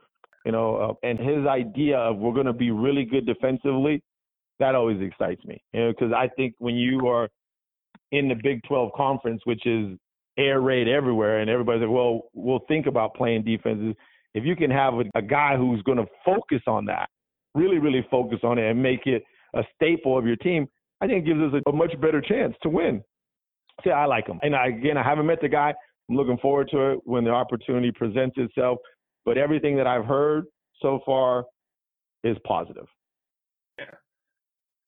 [0.47, 4.03] you know, uh, and his idea of we're going to be really good defensively,
[4.61, 5.63] that always excites me.
[5.73, 7.29] You know, because I think when you are
[8.13, 9.99] in the Big 12 conference, which is
[10.39, 13.95] air raid everywhere, and everybody's like, well, we'll think about playing defenses.
[14.35, 17.09] If you can have a, a guy who's going to focus on that,
[17.55, 19.25] really, really focus on it, and make it
[19.55, 20.69] a staple of your team,
[21.01, 23.03] I think gives us a, a much better chance to win.
[23.85, 25.75] See, I like him, and I, again, I haven't met the guy.
[26.09, 28.79] I'm looking forward to it when the opportunity presents itself.
[29.25, 30.45] But everything that I've heard
[30.81, 31.45] so far
[32.25, 32.87] is positive.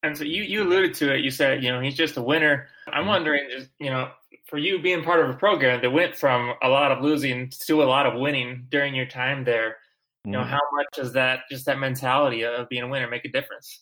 [0.02, 1.20] And so you, you alluded to it.
[1.20, 2.68] You said, you know, he's just a winner.
[2.88, 3.08] I'm mm-hmm.
[3.08, 4.10] wondering, just, you know,
[4.46, 7.82] for you being part of a program that went from a lot of losing to
[7.82, 9.76] a lot of winning during your time there,
[10.24, 10.50] you know, mm-hmm.
[10.50, 13.80] how much does that just that mentality of being a winner make a difference?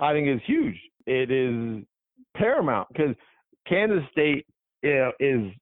[0.00, 0.76] I think it's huge.
[1.06, 1.84] It is
[2.36, 3.14] paramount because
[3.66, 4.46] Kansas State
[4.82, 5.52] you know, is.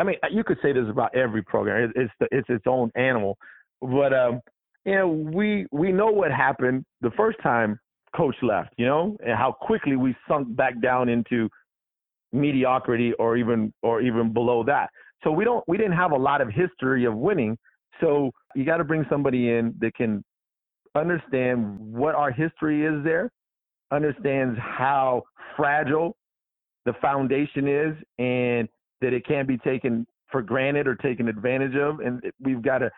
[0.00, 1.92] I mean, you could say this about every program.
[1.96, 3.36] It's the, it's its own animal,
[3.80, 4.40] but um,
[4.84, 7.78] you know, we we know what happened the first time
[8.14, 8.70] Coach left.
[8.76, 11.48] You know, and how quickly we sunk back down into
[12.32, 14.90] mediocrity or even or even below that.
[15.24, 17.56] So we don't we didn't have a lot of history of winning.
[18.00, 20.22] So you got to bring somebody in that can
[20.94, 23.30] understand what our history is there,
[23.90, 25.22] understands how
[25.56, 26.16] fragile
[26.84, 28.68] the foundation is and
[29.00, 32.90] that it can't be taken for granted or taken advantage of and we've got to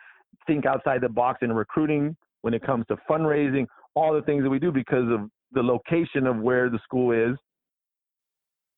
[0.47, 4.49] think outside the box in recruiting when it comes to fundraising, all the things that
[4.49, 7.37] we do because of the location of where the school is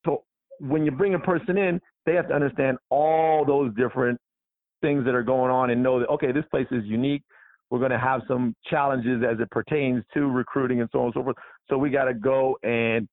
[0.04, 0.24] So
[0.58, 4.18] when you bring a person in, they have to understand all those different
[4.82, 7.22] things that are going on and know that okay, this place is unique.
[7.70, 11.14] We're going to have some challenges as it pertains to recruiting and so on and
[11.14, 11.36] so forth.
[11.68, 13.08] So we got to go and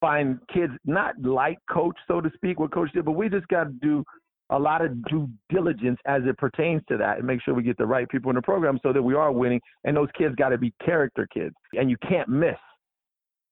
[0.00, 3.64] find kids not like coach, so to speak, what coach did, but we just got
[3.64, 4.04] to do
[4.50, 7.76] a lot of due diligence as it pertains to that and make sure we get
[7.78, 9.60] the right people in the program so that we are winning.
[9.84, 12.56] And those kids got to be character kids, and you can't miss.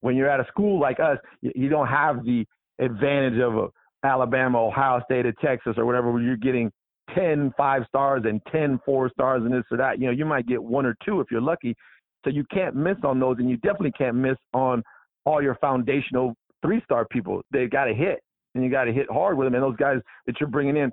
[0.01, 2.45] When you're at a school like us, you don't have the
[2.79, 3.69] advantage of a
[4.05, 6.71] Alabama, Ohio State, or Texas, or whatever, where you're getting
[7.15, 9.99] 10 five stars and 10 four stars and this or that.
[9.99, 11.75] You know, you might get one or two if you're lucky.
[12.25, 14.83] So you can't miss on those, and you definitely can't miss on
[15.25, 17.43] all your foundational three star people.
[17.51, 18.21] They got to hit,
[18.55, 19.55] and you got to hit hard with them.
[19.55, 20.93] And those guys that you're bringing in,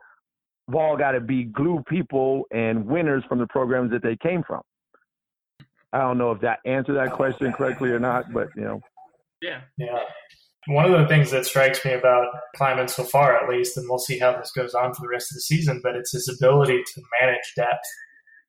[0.68, 4.44] have all got to be glue people and winners from the programs that they came
[4.44, 4.62] from.
[5.94, 8.82] I don't know if that answered that question correctly or not, but you know.
[9.42, 9.62] Yeah.
[9.78, 10.00] Yeah.
[10.68, 13.98] One of the things that strikes me about Klieman so far, at least, and we'll
[13.98, 16.84] see how this goes on for the rest of the season, but it's his ability
[16.94, 17.84] to manage depth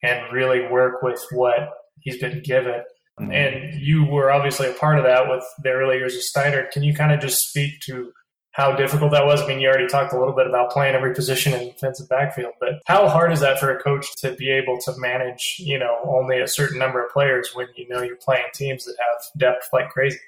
[0.02, 1.70] and really work with what
[2.00, 2.82] he's been given.
[3.18, 3.32] Mm-hmm.
[3.32, 6.68] And you were obviously a part of that with the early years of Snyder.
[6.72, 8.12] Can you kind of just speak to
[8.52, 9.42] how difficult that was?
[9.42, 12.52] I mean, you already talked a little bit about playing every position in defensive backfield,
[12.60, 15.98] but how hard is that for a coach to be able to manage, you know,
[16.04, 19.68] only a certain number of players when you know you're playing teams that have depth
[19.72, 20.18] like crazy?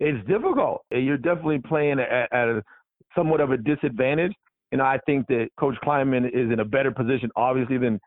[0.00, 0.84] It's difficult.
[0.90, 2.62] You're definitely playing at, at a
[3.16, 4.32] somewhat of a disadvantage.
[4.72, 8.00] Know, I think that Coach Klieman is in a better position, obviously, than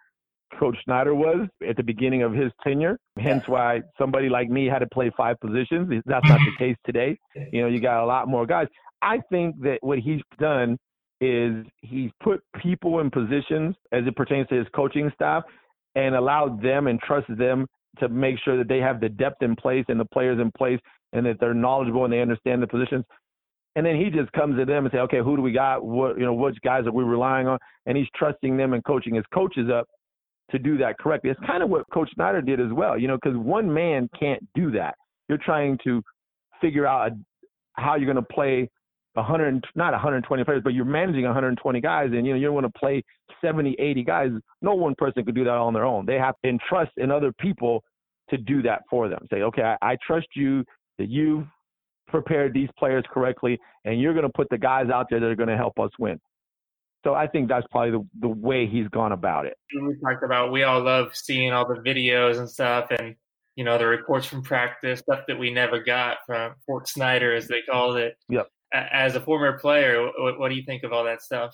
[0.59, 2.97] Coach Snyder was at the beginning of his tenure.
[3.17, 5.89] Hence why somebody like me had to play five positions.
[6.05, 7.17] That's not the case today.
[7.51, 8.67] You know, you got a lot more guys.
[9.01, 10.77] I think that what he's done
[11.21, 15.43] is he's put people in positions as it pertains to his coaching staff
[15.95, 17.67] and allowed them and trusted them
[17.99, 20.79] to make sure that they have the depth in place and the players in place
[21.13, 23.05] and that they're knowledgeable and they understand the positions.
[23.77, 25.85] And then he just comes to them and say, okay, who do we got?
[25.85, 27.57] What you know, which guys are we relying on?
[27.85, 29.87] And he's trusting them and coaching his coaches up
[30.51, 31.29] to do that correctly.
[31.29, 34.45] It's kind of what Coach Snyder did as well, you know, because one man can't
[34.53, 34.95] do that.
[35.27, 36.03] You're trying to
[36.61, 37.11] figure out
[37.73, 38.69] how you're going to play
[39.13, 42.79] 100, not 120 players, but you're managing 120 guys, and you know you want to
[42.79, 43.03] play
[43.41, 44.29] 70, 80 guys.
[44.61, 46.05] No one person could do that on their own.
[46.05, 47.83] They have to entrust in other people
[48.29, 49.25] to do that for them.
[49.31, 50.63] Say, okay, I, I trust you
[50.97, 51.45] that you've
[52.07, 55.35] prepared these players correctly, and you're going to put the guys out there that are
[55.35, 56.19] going to help us win.
[57.05, 59.55] So I think that's probably the, the way he's gone about it.
[59.79, 63.15] We talked about we all love seeing all the videos and stuff, and
[63.55, 67.47] you know the reports from practice, stuff that we never got from Fort Snyder, as
[67.47, 68.15] they called it.
[68.29, 68.49] Yep.
[68.73, 71.51] As a former player, what, what do you think of all that stuff?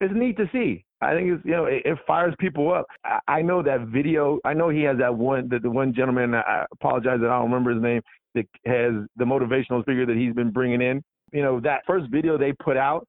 [0.00, 0.84] It's neat to see.
[1.00, 2.86] I think it's you know it, it fires people up.
[3.04, 4.40] I, I, know that video.
[4.44, 6.34] I know he has that one that the one gentleman.
[6.34, 8.02] I apologize that I don't remember his name.
[8.34, 11.00] That has the motivational speaker that he's been bringing in.
[11.32, 13.06] You know that first video they put out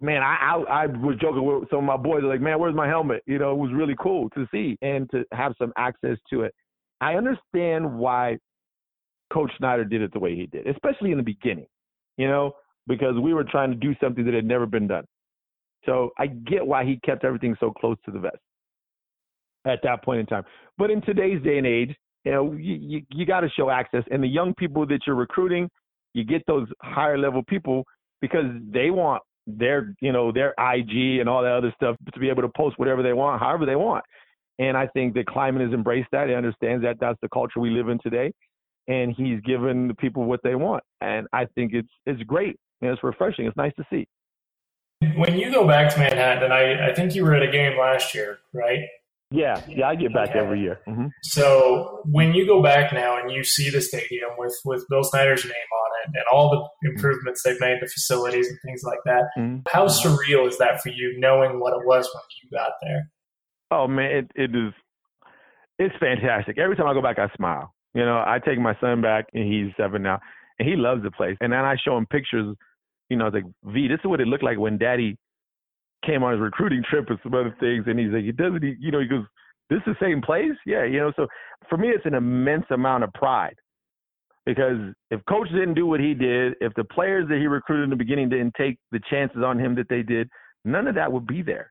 [0.00, 2.22] man, I, I I was joking with some of my boys.
[2.24, 3.22] Like, man, where's my helmet?
[3.26, 6.54] You know, it was really cool to see and to have some access to it.
[7.00, 8.38] I understand why
[9.32, 11.66] Coach Snyder did it the way he did, especially in the beginning.
[12.16, 12.52] You know,
[12.86, 15.04] because we were trying to do something that had never been done.
[15.86, 18.36] So I get why he kept everything so close to the vest
[19.66, 20.44] at that point in time.
[20.76, 24.04] But in today's day and age, you know, you, you, you got to show access.
[24.10, 25.70] And the young people that you're recruiting,
[26.12, 27.84] you get those higher level people
[28.20, 29.22] because they want
[29.58, 32.78] their you know their IG and all that other stuff to be able to post
[32.78, 34.04] whatever they want, however they want.
[34.58, 36.28] And I think that Klieman has embraced that.
[36.28, 38.32] He understands that that's the culture we live in today,
[38.88, 40.82] and he's given the people what they want.
[41.00, 42.56] And I think it's it's great.
[42.82, 43.46] and it's refreshing.
[43.46, 44.06] It's nice to see.
[45.16, 48.14] When you go back to Manhattan, I, I think you were at a game last
[48.14, 48.80] year, right?
[49.32, 50.80] Yeah, yeah, I get back every year.
[50.88, 51.06] Mm-hmm.
[51.22, 55.44] So when you go back now and you see the stadium with with Bill Snyder's
[55.44, 56.50] name on it and all
[56.82, 59.58] the improvements they've made the facilities and things like that, mm-hmm.
[59.68, 63.08] how surreal is that for you, knowing what it was when you got there?
[63.70, 64.72] Oh man, it, it is.
[65.78, 66.58] It's fantastic.
[66.58, 67.72] Every time I go back, I smile.
[67.94, 70.18] You know, I take my son back, and he's seven now,
[70.58, 71.36] and he loves the place.
[71.40, 72.56] And then I show him pictures.
[73.08, 75.16] You know, like, V, this is what it looked like when Daddy
[76.04, 78.74] came on his recruiting trip and some other things, and he's like, he doesn't, he,
[78.80, 79.24] you know, he goes,
[79.68, 81.12] this is the same place, yeah, you know.
[81.16, 81.26] So
[81.68, 83.54] for me, it's an immense amount of pride
[84.46, 84.78] because
[85.10, 87.96] if coach didn't do what he did, if the players that he recruited in the
[87.96, 90.28] beginning didn't take the chances on him that they did,
[90.64, 91.70] none of that would be there.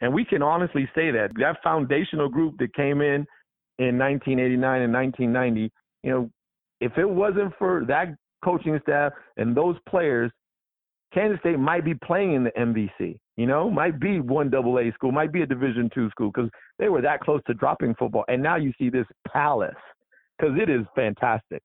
[0.00, 3.26] And we can honestly say that that foundational group that came in
[3.78, 5.70] in 1989 and 1990,
[6.02, 6.30] you know,
[6.80, 10.30] if it wasn't for that coaching staff and those players,
[11.12, 13.18] Kansas State might be playing in the MVC.
[13.36, 16.50] You know, might be one double A school, might be a Division two school because
[16.78, 18.24] they were that close to dropping football.
[18.28, 19.74] And now you see this palace
[20.38, 21.62] because it is fantastic.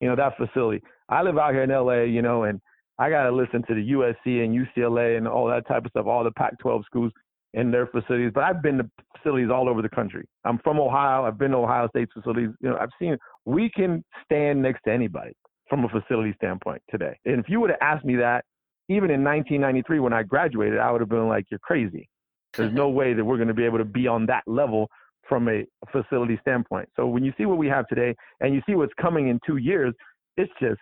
[0.00, 0.82] You know that facility.
[1.08, 2.60] I live out here in LA, you know, and
[2.98, 6.06] I got to listen to the USC and UCLA and all that type of stuff,
[6.06, 7.12] all the Pac-12 schools
[7.54, 8.30] and their facilities.
[8.34, 10.26] But I've been to facilities all over the country.
[10.44, 11.24] I'm from Ohio.
[11.24, 12.50] I've been to Ohio State's facilities.
[12.60, 15.32] You know, I've seen we can stand next to anybody
[15.68, 17.18] from a facility standpoint today.
[17.24, 18.44] And if you would have asked me that
[18.90, 22.08] even in 1993 when I graduated, I would have been like, "You're crazy."
[22.56, 24.90] There's no way that we're going to be able to be on that level
[25.28, 26.88] from a facility standpoint.
[26.96, 29.58] So when you see what we have today, and you see what's coming in two
[29.58, 29.94] years,
[30.36, 30.80] it's just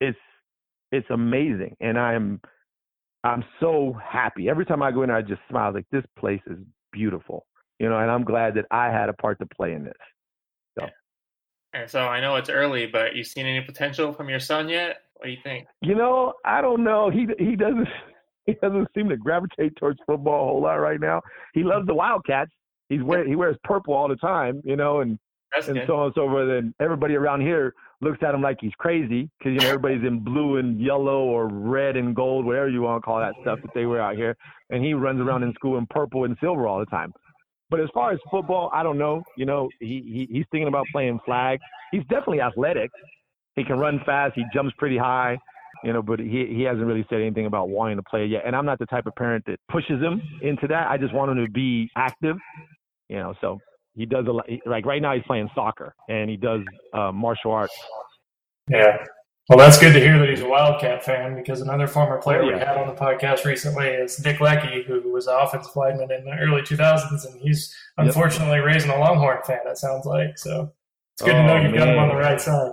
[0.00, 0.18] it's
[0.92, 2.40] it's amazing, and I'm
[3.22, 5.10] I'm so happy every time I go in.
[5.10, 6.56] I just smile like this place is
[6.90, 7.44] beautiful,
[7.78, 9.92] you know, and I'm glad that I had a part to play in this.
[10.78, 10.86] So.
[11.74, 15.02] And so I know it's early, but you seen any potential from your son yet?
[15.22, 15.68] What do you think?
[15.82, 17.08] You know, I don't know.
[17.08, 17.86] He he doesn't
[18.46, 21.20] he doesn't seem to gravitate towards football a whole lot right now.
[21.54, 22.50] He loves the Wildcats.
[22.88, 25.16] He's wear, he wears purple all the time, you know, and
[25.54, 25.86] That's and good.
[25.86, 26.50] so on and so forth.
[26.50, 30.18] And everybody around here looks at him like he's crazy because you know everybody's in
[30.18, 33.70] blue and yellow or red and gold, whatever you want to call that stuff that
[33.76, 34.36] they wear out here.
[34.70, 37.12] And he runs around in school in purple and silver all the time.
[37.70, 39.22] But as far as football, I don't know.
[39.36, 41.60] You know, he, he he's thinking about playing flag.
[41.92, 42.90] He's definitely athletic.
[43.56, 44.34] He can run fast.
[44.34, 45.38] He jumps pretty high.
[45.84, 48.42] You know, but he he hasn't really said anything about wanting to play yet.
[48.46, 50.88] And I'm not the type of parent that pushes him into that.
[50.90, 52.36] I just want him to be active.
[53.08, 53.58] You know, so
[53.94, 54.46] he does a lot.
[54.64, 56.60] Like right now, he's playing soccer and he does
[56.94, 57.74] uh, martial arts.
[58.70, 59.04] Yeah.
[59.48, 62.46] Well, that's good to hear that he's a Wildcat fan because another former player Oh,
[62.46, 66.24] we had on the podcast recently is Nick Leckey, who was an offensive lineman in
[66.24, 68.06] the early 2000s, and he's Yep.
[68.06, 70.38] unfortunately raising a Longhorn fan, it sounds like.
[70.38, 70.72] So
[71.14, 72.72] it's good to Oh, know you've got him on the right side.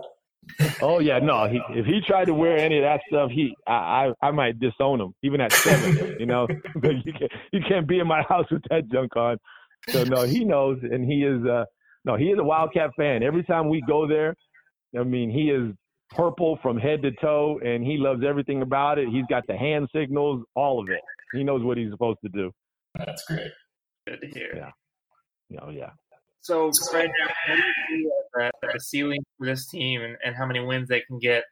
[0.82, 1.48] Oh yeah, no.
[1.48, 4.60] He, if he tried to wear any of that stuff, he I I, I might
[4.60, 6.18] disown him even at seven.
[6.20, 9.38] you know, but you can't you can't be in my house with that junk on.
[9.90, 11.66] So no, he knows, and he is uh
[12.06, 13.24] no, he is a Wildcat fan.
[13.24, 14.36] Every time we go there,
[14.98, 15.74] I mean, he is
[16.12, 19.10] purple from head to toe, and he loves everything about it.
[19.10, 21.02] He's got the hand signals, all of it.
[21.34, 22.52] He knows what he's supposed to do.
[22.98, 23.52] That's great.
[24.08, 24.54] Good to hear.
[24.56, 25.60] Yeah.
[25.62, 25.92] Oh yeah.
[26.42, 28.10] So right now, what do you see
[28.46, 31.44] as the, the ceiling for this team and, and how many wins they can get?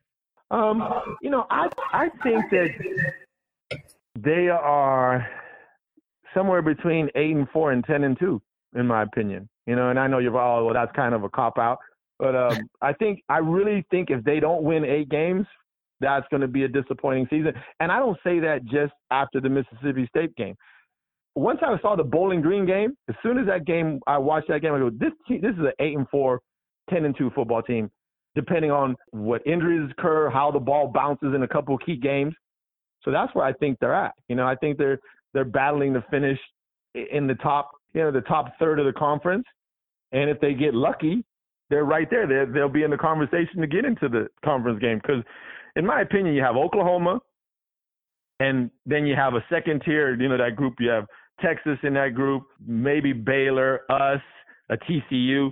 [0.49, 0.81] Um,
[1.21, 2.69] you know, I I think that
[4.17, 5.27] they are
[6.33, 8.41] somewhere between eight and four and ten and two,
[8.75, 9.49] in my opinion.
[9.65, 11.79] You know, and I know you're all well, that's kind of a cop out,
[12.17, 15.45] but um, I think I really think if they don't win eight games,
[15.99, 17.53] that's going to be a disappointing season.
[17.79, 20.55] And I don't say that just after the Mississippi State game.
[21.38, 24.61] Once I saw the Bowling Green game, as soon as that game, I watched that
[24.61, 24.73] game.
[24.73, 26.41] I go, this team, this is an eight and four,
[26.89, 27.91] 10 and two football team
[28.38, 32.35] depending on what injuries occur, how the ball bounces in a couple key games.
[33.01, 34.13] So that's where I think they're at.
[34.27, 34.99] You know, I think they're
[35.33, 36.38] they're battling to finish
[36.93, 39.45] in the top, you know, the top third of the conference.
[40.11, 41.25] And if they get lucky,
[41.71, 42.27] they're right there.
[42.27, 44.99] They're, they'll be in the conversation to get into the conference game.
[45.01, 45.23] Because,
[45.75, 47.19] in my opinion, you have Oklahoma,
[48.39, 50.15] and then you have a second tier.
[50.19, 50.75] You know, that group.
[50.79, 51.05] You have
[51.41, 54.21] Texas in that group, maybe Baylor, us,
[54.69, 55.51] a TCU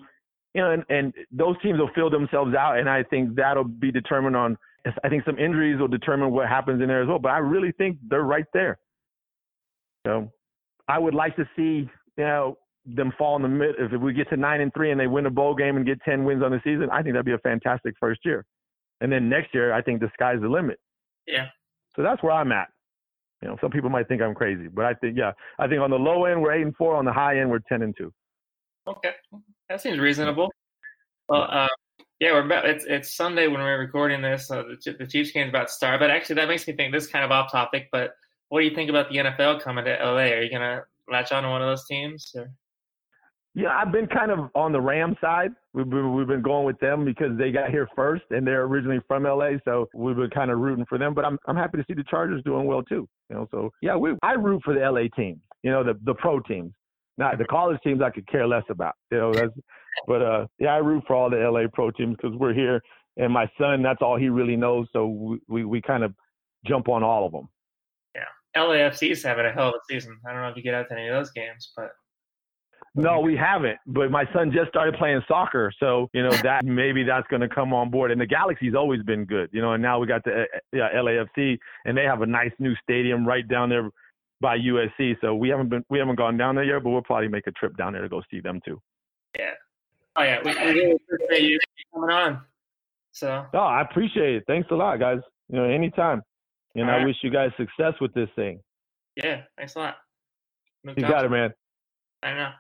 [0.56, 3.92] you know, and, and those teams will fill themselves out, and I think that'll be
[3.92, 4.58] determined on.
[5.04, 7.20] I think some injuries will determine what happens in there as well.
[7.20, 8.80] But I really think they're right there.
[10.08, 10.32] So,
[10.88, 13.76] I would like to see you know them fall in the mid.
[13.80, 16.02] If we get to nine and three and they win a bowl game and get
[16.04, 18.46] ten wins on the season, I think that'd be a fantastic first year.
[19.02, 20.80] And then next year, I think the sky's the limit.
[21.28, 21.48] Yeah.
[21.98, 22.70] So that's where I'm at.
[23.46, 25.92] You know, some people might think I'm crazy, but I think yeah, I think on
[25.92, 26.96] the low end we're eight and four.
[26.96, 28.12] On the high end we're ten and two.
[28.88, 29.12] Okay,
[29.70, 30.52] that seems reasonable.
[31.30, 31.68] Well, uh,
[32.20, 34.50] yeah, we're about, it's it's Sunday when we're recording this.
[34.50, 37.04] Uh, the, the Chiefs game's about to start, but actually that makes me think this
[37.04, 37.88] is kind of off topic.
[37.92, 38.16] But
[38.50, 40.34] what do you think about the NFL coming to LA?
[40.34, 42.32] Are you gonna latch on to one of those teams?
[42.36, 42.50] Or?
[43.58, 45.52] Yeah, I've been kind of on the Ram side.
[45.74, 49.00] We've been, we've been going with them because they got here first, and they're originally
[49.08, 51.14] from LA, so we've been kind of rooting for them.
[51.14, 53.08] But I'm I'm happy to see the Chargers doing well too.
[53.30, 55.40] You know, so yeah, we I root for the LA teams.
[55.64, 56.74] You know, the the pro teams.
[57.18, 58.96] Not the college teams I could care less about.
[59.10, 59.54] You know, that's
[60.06, 62.82] but uh yeah, I root for all the LA pro teams because we're here,
[63.16, 64.88] and my son that's all he really knows.
[64.92, 66.14] So we we, we kind of
[66.66, 67.48] jump on all of them.
[68.14, 70.18] Yeah, LAFC's having a hell of a season.
[70.28, 71.92] I don't know if you get out to any of those games, but
[72.96, 73.78] No, we haven't.
[73.86, 77.50] But my son just started playing soccer, so you know that maybe that's going to
[77.50, 78.12] come on board.
[78.12, 79.74] And the Galaxy's always been good, you know.
[79.74, 83.28] And now we got the uh, yeah, LAFC, and they have a nice new stadium
[83.28, 83.90] right down there
[84.40, 85.16] by USC.
[85.20, 87.52] So we haven't been we haven't gone down there yet, but we'll probably make a
[87.52, 88.82] trip down there to go see them too.
[89.38, 89.52] yeah.
[90.18, 91.60] Oh yeah, we, we really appreciate you
[91.94, 92.42] coming on.
[93.12, 94.44] So Oh, I appreciate it.
[94.48, 95.20] Thanks a lot, guys.
[95.50, 96.22] You know, anytime.
[96.76, 97.06] And All I right.
[97.06, 98.62] wish you guys success with this thing.
[99.18, 99.96] yeah, thanks a lot.
[100.86, 101.54] Luke You got it, man.
[102.24, 102.52] I know.